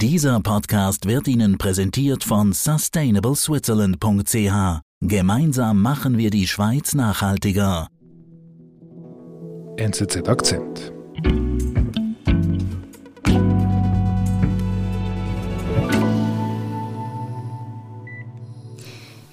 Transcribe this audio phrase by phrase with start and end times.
[0.00, 4.80] Dieser Podcast wird Ihnen präsentiert von sustainableswitzerland.ch.
[5.00, 7.88] Gemeinsam machen wir die Schweiz nachhaltiger.
[9.76, 10.92] NZZ Akzent.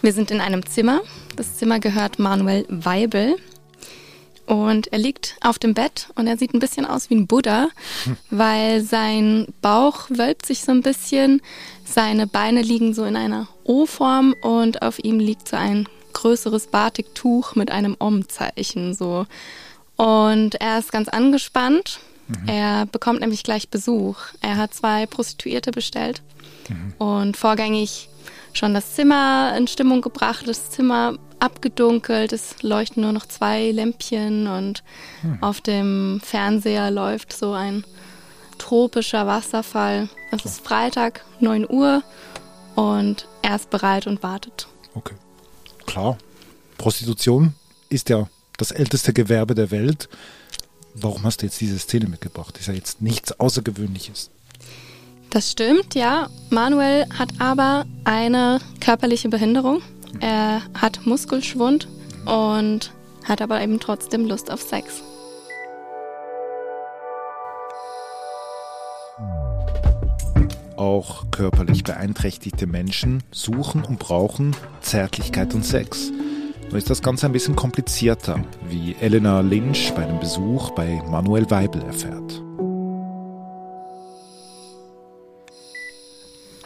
[0.01, 1.01] Wir sind in einem Zimmer.
[1.35, 3.35] Das Zimmer gehört Manuel Weibel.
[4.45, 7.69] Und er liegt auf dem Bett und er sieht ein bisschen aus wie ein Buddha,
[8.03, 8.17] hm.
[8.29, 11.41] weil sein Bauch wölbt sich so ein bisschen,
[11.83, 17.55] seine Beine liegen so in einer O-Form und auf ihm liegt so ein größeres Batiktuch
[17.55, 19.25] mit einem Om-Zeichen so.
[19.95, 21.99] Und er ist ganz angespannt.
[22.27, 22.47] Mhm.
[22.47, 24.17] Er bekommt nämlich gleich Besuch.
[24.41, 26.21] Er hat zwei Prostituierte bestellt
[26.69, 26.93] mhm.
[26.97, 28.09] und vorgängig
[28.53, 34.47] schon das Zimmer in Stimmung gebracht, das Zimmer abgedunkelt, es leuchten nur noch zwei Lämpchen
[34.47, 34.83] und
[35.21, 35.41] hm.
[35.41, 37.83] auf dem Fernseher läuft so ein
[38.57, 40.09] tropischer Wasserfall.
[40.31, 42.03] Es ist Freitag, 9 Uhr
[42.75, 44.67] und er ist bereit und wartet.
[44.93, 45.15] Okay.
[45.85, 46.17] Klar.
[46.77, 47.53] Prostitution
[47.89, 50.09] ist ja das älteste Gewerbe der Welt.
[50.93, 52.57] Warum hast du jetzt diese Szene mitgebracht?
[52.57, 54.29] Ist ja jetzt nichts Außergewöhnliches.
[55.29, 56.29] Das stimmt, ja.
[56.49, 59.81] Manuel hat aber eine körperliche Behinderung.
[60.19, 61.87] Er hat Muskelschwund
[62.25, 65.03] und hat aber eben trotzdem Lust auf Sex.
[70.77, 76.11] Auch körperlich beeinträchtigte Menschen suchen und brauchen Zärtlichkeit und Sex.
[76.69, 81.49] Nur ist das Ganze ein bisschen komplizierter, wie Elena Lynch bei einem Besuch bei Manuel
[81.49, 82.41] Weibel erfährt.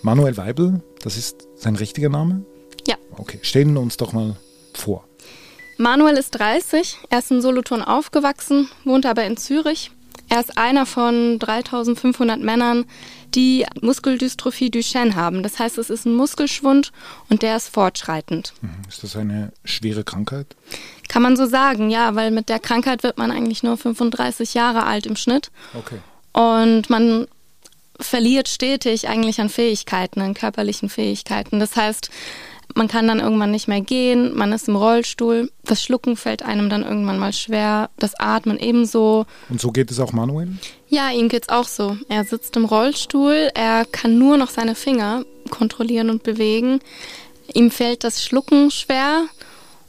[0.01, 2.45] Manuel Weibel, das ist sein richtiger Name?
[3.17, 4.35] Okay, stellen wir uns doch mal
[4.73, 5.05] vor.
[5.77, 9.91] Manuel ist 30, er ist in Solothurn aufgewachsen, wohnt aber in Zürich.
[10.27, 12.85] Er ist einer von 3500 Männern,
[13.33, 15.41] die Muskeldystrophie Duchenne haben.
[15.41, 16.91] Das heißt, es ist ein Muskelschwund
[17.29, 18.53] und der ist fortschreitend.
[18.61, 18.69] Mhm.
[18.87, 20.55] Ist das eine schwere Krankheit?
[21.07, 24.83] Kann man so sagen, ja, weil mit der Krankheit wird man eigentlich nur 35 Jahre
[24.83, 25.49] alt im Schnitt.
[25.73, 25.99] Okay.
[26.33, 27.27] Und man
[27.99, 31.59] verliert stetig eigentlich an Fähigkeiten, an körperlichen Fähigkeiten.
[31.59, 32.09] Das heißt,
[32.75, 36.69] man kann dann irgendwann nicht mehr gehen, man ist im Rollstuhl, das Schlucken fällt einem
[36.69, 39.25] dann irgendwann mal schwer, das Atmen ebenso.
[39.49, 40.49] Und so geht es auch Manuel?
[40.87, 41.97] Ja, ihm geht's auch so.
[42.07, 46.79] Er sitzt im Rollstuhl, er kann nur noch seine Finger kontrollieren und bewegen.
[47.53, 49.23] Ihm fällt das Schlucken schwer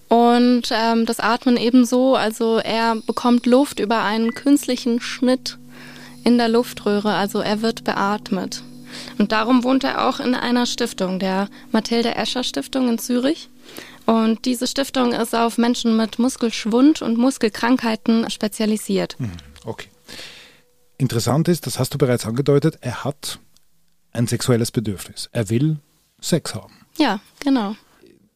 [0.09, 2.17] und ähm, das Atmen ebenso.
[2.17, 5.59] Also er bekommt Luft über einen künstlichen Schnitt
[6.25, 8.63] in der Luftröhre, also er wird beatmet.
[9.19, 13.49] Und darum wohnt er auch in einer Stiftung, der Mathilde Escher Stiftung in Zürich.
[14.06, 19.17] Und diese Stiftung ist auf Menschen mit Muskelschwund und Muskelkrankheiten spezialisiert.
[19.19, 19.33] Hm,
[19.65, 19.89] okay.
[20.99, 23.39] Interessant ist, das hast du bereits angedeutet, er hat
[24.12, 25.28] ein sexuelles Bedürfnis.
[25.33, 25.78] Er will
[26.21, 26.75] Sex haben.
[26.99, 27.77] Ja, genau.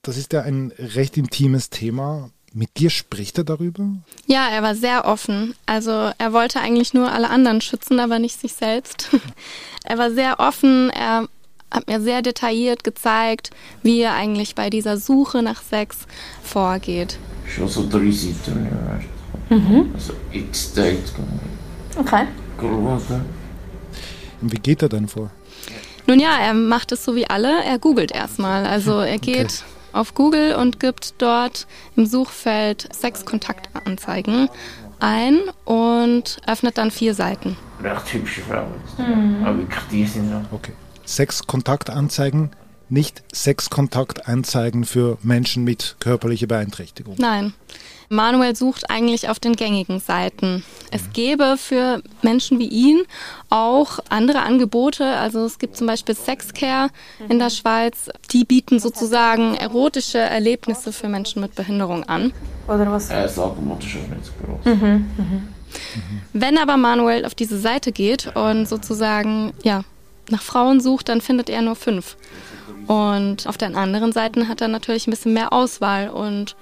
[0.02, 2.30] Das ist ja ein recht intimes Thema.
[2.56, 3.84] Mit dir spricht er darüber?
[4.26, 5.56] Ja, er war sehr offen.
[5.66, 9.08] Also er wollte eigentlich nur alle anderen schützen, aber nicht sich selbst.
[9.84, 10.88] er war sehr offen.
[10.90, 11.28] Er
[11.72, 13.50] hat mir sehr detailliert gezeigt,
[13.82, 16.06] wie er eigentlich bei dieser Suche nach Sex
[16.44, 17.18] vorgeht.
[17.44, 18.68] Schon so drei Seiten,
[19.50, 19.56] ja.
[19.56, 19.90] Mhm.
[19.92, 21.12] Also X-Date.
[21.98, 22.28] Okay.
[24.40, 25.28] Und wie geht er dann vor?
[26.06, 27.64] Nun ja, er macht es so wie alle.
[27.64, 28.64] Er googelt erstmal.
[28.64, 31.66] Also er geht okay auf Google und gibt dort
[31.96, 34.48] im Suchfeld Sexkontaktanzeigen
[35.00, 37.56] ein und öffnet dann vier Seiten.
[37.82, 38.72] Recht hübsche Frauen.
[38.98, 39.44] Mhm.
[39.44, 39.58] Aber
[39.90, 40.52] die sind noch.
[40.52, 40.72] Okay.
[41.04, 42.50] Sexkontaktanzeigen,
[42.88, 47.16] nicht Sexkontaktanzeigen für Menschen mit körperlicher Beeinträchtigung.
[47.18, 47.52] Nein.
[48.08, 50.64] Manuel sucht eigentlich auf den gängigen Seiten.
[50.90, 53.02] Es gäbe für Menschen wie ihn
[53.50, 55.04] auch andere Angebote.
[55.04, 56.90] Also es gibt zum Beispiel Sexcare
[57.28, 58.10] in der Schweiz.
[58.30, 62.32] Die bieten sozusagen erotische Erlebnisse für Menschen mit Behinderung an.
[62.68, 63.10] Oder was?
[63.10, 64.64] Angebot ist nicht so groß.
[64.64, 65.48] Mhm, mhm.
[66.32, 69.82] Wenn aber Manuel auf diese Seite geht und sozusagen ja,
[70.30, 72.16] nach Frauen sucht, dann findet er nur fünf.
[72.86, 76.56] Und auf den anderen Seiten hat er natürlich ein bisschen mehr Auswahl und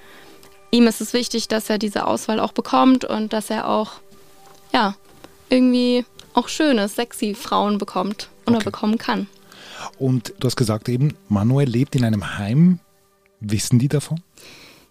[0.73, 3.93] ihm ist es wichtig, dass er diese Auswahl auch bekommt und dass er auch,
[4.73, 4.97] ja,
[5.49, 6.05] irgendwie
[6.35, 8.65] auch schöne, sexy Frauen bekommt oder okay.
[8.65, 9.29] bekommen kann.
[9.99, 12.81] Und du hast gesagt eben, Manuel lebt in einem Heim.
[13.41, 14.21] Wissen die davon?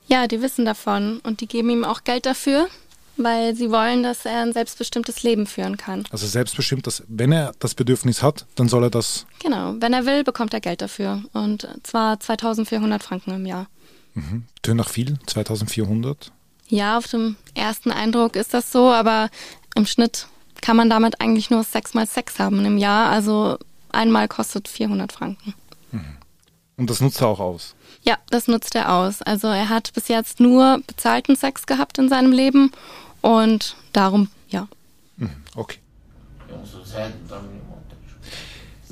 [0.07, 2.67] Ja, die wissen davon und die geben ihm auch Geld dafür,
[3.15, 6.03] weil sie wollen, dass er ein selbstbestimmtes Leben führen kann.
[6.11, 9.25] Also selbstbestimmt, dass wenn er das Bedürfnis hat, dann soll er das.
[9.39, 13.67] Genau, wenn er will, bekommt er Geld dafür und zwar 2400 Franken im Jahr.
[14.13, 14.45] Mhm.
[14.61, 16.31] Tönt nach viel, 2400?
[16.67, 19.29] Ja, auf dem ersten Eindruck ist das so, aber
[19.75, 20.27] im Schnitt
[20.61, 23.09] kann man damit eigentlich nur sechsmal Sex haben im Jahr.
[23.09, 23.57] Also
[23.91, 25.53] einmal kostet 400 Franken.
[26.77, 27.75] Und das nutzt er auch aus.
[28.03, 29.21] Ja, das nutzt er aus.
[29.21, 32.71] Also er hat bis jetzt nur bezahlten Sex gehabt in seinem Leben
[33.21, 34.67] und darum, ja.
[35.17, 35.77] Mhm, Okay.
[36.49, 37.70] Ja, de min moder.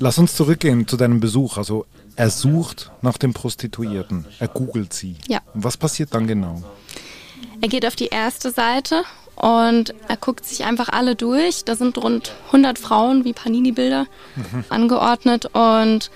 [0.02, 1.58] Lass uns zurückgehen zu deinem Besuch.
[1.58, 1.84] Also
[2.16, 4.24] er sucht nach den Prostituierten.
[4.38, 5.16] Er googelt sie.
[5.28, 5.40] Ja.
[5.52, 6.62] Was passiert dann genau?
[7.60, 9.04] Er geht auf die erste Seite
[9.36, 11.64] und er guckt sich einfach alle durch.
[11.66, 14.06] Da sind rund 100 Frauen wie Panini-Bilder
[14.70, 16.10] angeordnet und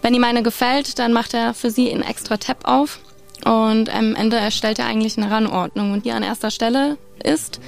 [0.00, 3.00] wenn ihm eine gefällt, dann macht er für sie einen extra Tab auf
[3.44, 7.60] und am Ende erstellt er eigentlich eine Rangordnung und die an erster Stelle ist,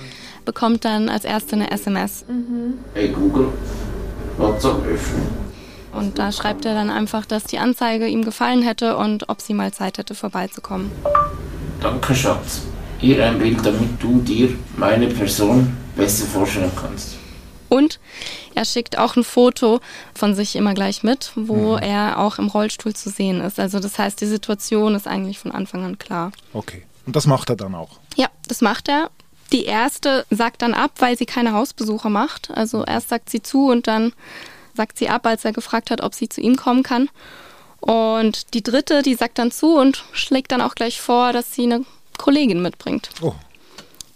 [0.47, 2.25] bekommt dann als erste eine SMS.
[2.95, 3.49] Hey Google,
[4.39, 5.48] WhatsApp öffnen.
[5.99, 9.53] Und da schreibt er dann einfach, dass die Anzeige ihm gefallen hätte und ob sie
[9.53, 10.93] mal Zeit hätte, vorbeizukommen.
[11.81, 12.63] Danke, Schatz.
[12.99, 17.17] Hier ein Bild, damit du dir meine Person besser vorstellen kannst.
[17.69, 17.99] Und
[18.55, 19.81] er schickt auch ein Foto
[20.15, 23.59] von sich immer gleich mit, wo er auch im Rollstuhl zu sehen ist.
[23.59, 26.31] Also das heißt, die Situation ist eigentlich von Anfang an klar.
[26.53, 26.85] Okay.
[27.07, 27.99] Und das macht er dann auch.
[28.17, 29.11] Ja, das macht er.
[29.53, 32.51] Die erste sagt dann ab, weil sie keine Hausbesuche macht.
[32.53, 34.13] Also erst sagt sie zu und dann
[34.79, 37.11] sagt sie ab, als er gefragt hat, ob sie zu ihm kommen kann.
[37.81, 41.65] Und die dritte, die sagt dann zu und schlägt dann auch gleich vor, dass sie
[41.65, 41.85] eine
[42.17, 43.11] Kollegin mitbringt.
[43.21, 43.35] Oh,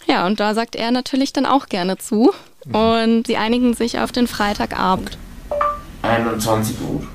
[0.07, 2.33] Ja, und da sagt er natürlich dann auch gerne zu.
[2.73, 5.19] Und sie einigen sich auf den Freitagabend.
[6.03, 7.07] 21 Uhr.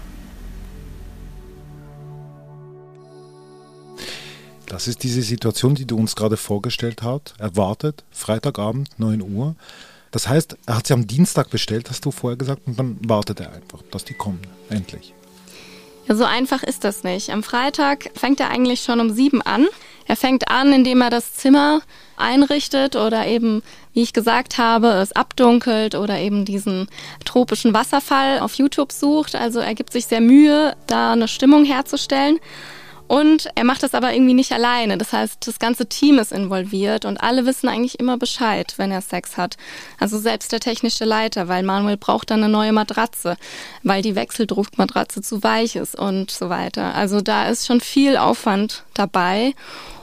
[4.68, 7.34] das ist diese Situation, die du uns gerade vorgestellt hast.
[7.40, 9.56] Er wartet, Freitagabend, 9 Uhr.
[10.12, 13.40] Das heißt, er hat sie am Dienstag bestellt, hast du vorher gesagt, und dann wartet
[13.40, 14.42] er einfach, dass die kommen.
[14.70, 15.14] Endlich.
[16.08, 17.30] Ja, so einfach ist das nicht.
[17.32, 19.68] Am Freitag fängt er eigentlich schon um sieben an.
[20.06, 21.82] Er fängt an, indem er das Zimmer
[22.16, 23.62] einrichtet oder eben,
[23.94, 26.88] wie ich gesagt habe, es abdunkelt oder eben diesen
[27.26, 29.36] tropischen Wasserfall auf YouTube sucht.
[29.36, 32.40] Also er gibt sich sehr Mühe, da eine Stimmung herzustellen.
[33.08, 34.98] Und er macht das aber irgendwie nicht alleine.
[34.98, 39.02] Das heißt, das ganze Team ist involviert und alle wissen eigentlich immer Bescheid, wenn er
[39.02, 39.56] Sex hat.
[40.00, 43.38] Also selbst der technische Leiter, weil Manuel braucht dann eine neue Matratze,
[43.84, 46.96] weil die Wechseldruckmatratze zu weich ist und so weiter.
[46.96, 49.54] Also da ist schon viel Aufwand dabei.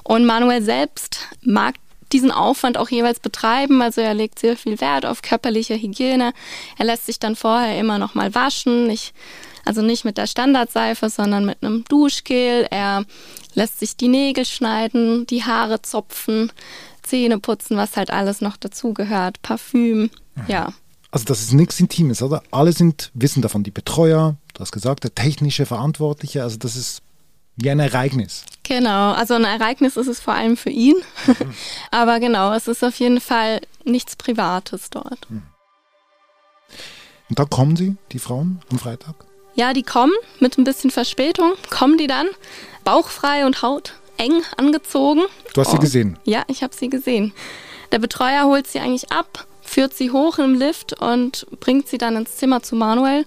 [0.03, 1.75] Und Manuel selbst mag
[2.13, 3.83] diesen Aufwand auch jeweils betreiben.
[3.83, 6.33] Also er legt sehr viel Wert auf körperliche Hygiene.
[6.79, 8.89] Er lässt sich dann vorher immer noch mal waschen.
[8.89, 9.13] Ich
[9.65, 12.67] also nicht mit der Standardseife, sondern mit einem Duschgel.
[12.71, 13.05] Er
[13.55, 16.53] lässt sich die Nägel schneiden, die Haare zupfen,
[17.03, 19.43] Zähne putzen, was halt alles noch dazugehört.
[19.43, 20.11] Parfüm,
[20.49, 20.73] ja.
[21.11, 22.43] Also das ist nichts Intimes, oder?
[22.51, 27.03] Alle sind, wissen davon, die Betreuer, du hast gesagt, der technische Verantwortliche, also das ist
[27.57, 28.45] wie ein Ereignis.
[28.65, 30.97] Genau, also ein Ereignis ist es vor allem für ihn.
[31.91, 35.29] Aber genau, es ist auf jeden Fall nichts Privates dort.
[37.29, 39.25] Und da kommen sie, die Frauen, am Freitag?
[39.55, 42.27] Ja, die kommen mit ein bisschen Verspätung, kommen die dann,
[42.85, 45.23] bauchfrei und hauteng angezogen.
[45.55, 46.19] Du hast sie Und- gesehen.
[46.25, 47.33] Ja, ich habe sie gesehen.
[47.93, 52.17] Der Betreuer holt sie eigentlich ab, führt sie hoch im Lift und bringt sie dann
[52.17, 53.27] ins Zimmer zu Manuel.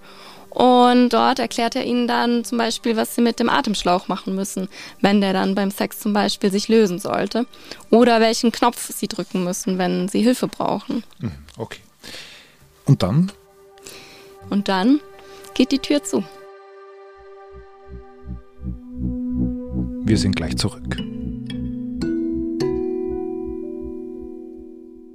[0.50, 4.70] Und dort erklärt er ihnen dann zum Beispiel, was sie mit dem Atemschlauch machen müssen,
[5.02, 7.46] wenn der dann beim Sex zum Beispiel sich lösen sollte.
[7.92, 11.04] Oder welchen Knopf sie drücken müssen, wenn sie Hilfe brauchen.
[11.20, 11.80] Mhm, Okay.
[12.86, 13.32] Und dann?
[14.50, 15.00] Und dann
[15.57, 16.24] geht die Tür zu.
[20.06, 20.95] Wir sind gleich zurück.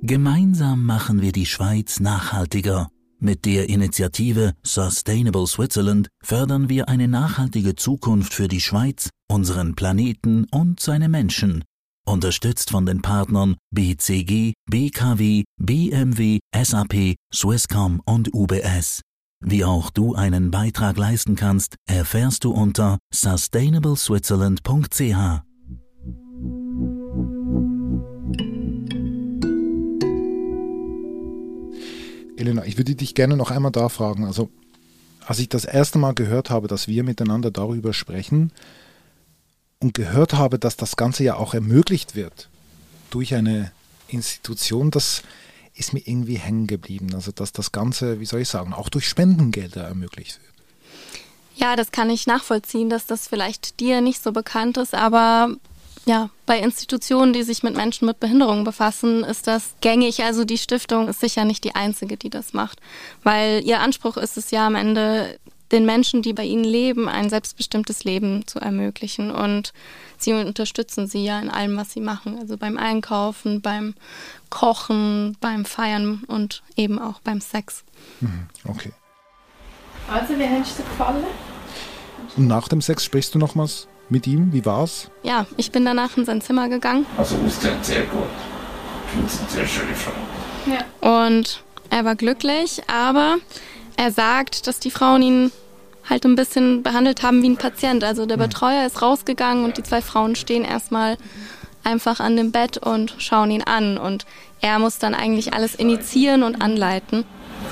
[0.03, 2.89] Gemeinsam machen wir die Schweiz nachhaltiger.
[3.21, 10.47] Mit der Initiative Sustainable Switzerland fördern wir eine nachhaltige Zukunft für die Schweiz, unseren Planeten
[10.51, 11.63] und seine Menschen.
[12.05, 19.03] Unterstützt von den Partnern BCG, BKW, BMW, SAP, Swisscom und UBS.
[19.45, 25.01] Wie auch du einen Beitrag leisten kannst, erfährst du unter sustainableswitzerland.ch.
[32.37, 34.25] Elena, ich würde dich gerne noch einmal da fragen.
[34.25, 34.49] Also,
[35.27, 38.53] als ich das erste Mal gehört habe, dass wir miteinander darüber sprechen
[39.81, 42.49] und gehört habe, dass das Ganze ja auch ermöglicht wird
[43.11, 43.73] durch eine
[44.07, 45.25] Institution, das
[45.75, 47.15] ist mir irgendwie hängen geblieben.
[47.15, 50.53] Also, dass das Ganze, wie soll ich sagen, auch durch Spendengelder ermöglicht wird.
[51.55, 55.55] Ja, das kann ich nachvollziehen, dass das vielleicht dir nicht so bekannt ist, aber
[56.05, 60.25] ja, bei Institutionen, die sich mit Menschen mit Behinderungen befassen, ist das gängig.
[60.25, 62.81] Also die Stiftung ist sicher nicht die einzige, die das macht,
[63.23, 65.39] weil ihr Anspruch ist es ja am Ende,
[65.73, 69.31] den Menschen, die bei ihnen leben, ein selbstbestimmtes Leben zu ermöglichen.
[69.31, 69.73] Und
[70.19, 72.39] sie unterstützen sie ja in allem, was sie machen.
[72.39, 73.95] Also beim Einkaufen, beim
[74.51, 77.85] Kochen, beim Feiern und eben auch beim Sex.
[78.21, 78.93] Mhm, Okay.
[80.09, 81.25] Also, wie hast du gefallen?
[82.37, 84.53] Und nach dem Sex sprichst du nochmals mit ihm?
[84.53, 85.11] Wie war's?
[85.23, 87.07] Ja, ich bin danach in sein Zimmer gegangen.
[87.17, 88.25] Also ausgesehen sehr gut.
[89.15, 90.13] Du bist eine sehr schöne Frau.
[90.67, 91.21] Ja.
[91.27, 93.37] Und er war glücklich, aber
[93.97, 95.53] er sagt, dass die Frauen ihn
[96.09, 98.05] halt ein bisschen behandelt haben wie ein Patient.
[98.05, 101.17] Also der Betreuer ist rausgegangen und die zwei Frauen stehen erstmal
[101.85, 103.99] einfach an dem Bett und schauen ihn an.
[103.99, 104.27] Und
[104.61, 107.25] er muss dann eigentlich alles initiieren und anleiten.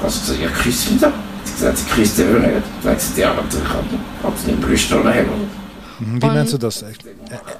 [0.02, 1.12] Also gesagt, ja, küss wieder.
[1.44, 2.62] Sie gesagt, sie küsst ja nicht.
[2.84, 5.50] Hat sie habe sie den Brüsten haben.
[5.98, 6.82] Mhm, Wie meinst du das?
[6.82, 6.92] Er,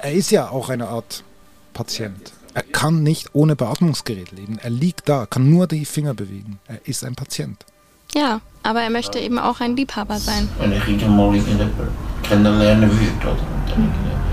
[0.03, 1.25] er ist ja auch eine Art
[1.73, 2.33] Patient.
[2.55, 4.59] Er kann nicht ohne Beatmungsgerät leben.
[4.61, 6.59] Er liegt da, kann nur die Finger bewegen.
[6.67, 7.65] Er ist ein Patient.
[8.15, 10.49] Ja, aber er möchte eben auch ein Liebhaber sein.
[10.59, 11.41] Wenn ich irgendwann mal
[12.23, 13.37] kennenlernen würde,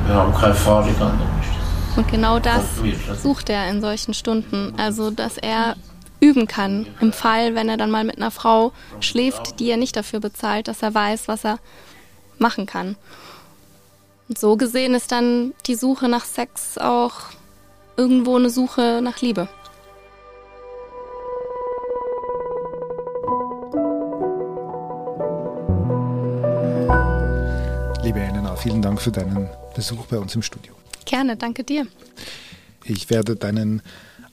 [0.07, 0.93] wir haben keine Erfahrung
[1.95, 3.19] Und genau das Wirklich?
[3.21, 4.73] sucht er in solchen Stunden.
[4.77, 5.75] Also, dass er
[6.19, 6.87] üben kann.
[6.99, 10.67] Im Fall, wenn er dann mal mit einer Frau schläft, die er nicht dafür bezahlt,
[10.67, 11.59] dass er weiß, was er
[12.39, 12.95] machen kann.
[14.27, 17.13] Und so gesehen ist dann die Suche nach Sex auch
[17.95, 19.47] irgendwo eine Suche nach Liebe.
[28.57, 30.73] Vielen Dank für deinen Besuch bei uns im Studio.
[31.05, 31.87] Gerne, danke dir.
[32.83, 33.81] Ich werde deinen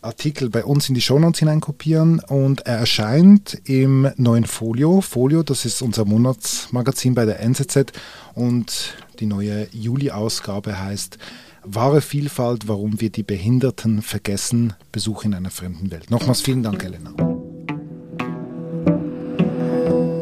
[0.00, 5.00] Artikel bei uns in die Shownotes hineinkopieren und er erscheint im neuen Folio.
[5.00, 7.93] Folio, das ist unser Monatsmagazin bei der NZZ
[8.35, 11.19] und die neue Juli-Ausgabe heißt
[11.64, 16.11] Wahre Vielfalt, warum wir die Behinderten vergessen, Besuch in einer fremden Welt.
[16.11, 17.14] Nochmals vielen Dank, Elena.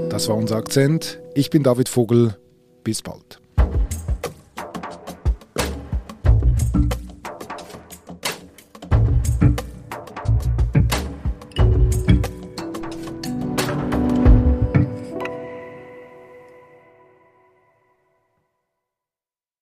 [0.08, 1.18] Das war unser Akzent.
[1.34, 2.36] Ich bin David Vogel.
[2.84, 3.41] Bis bald.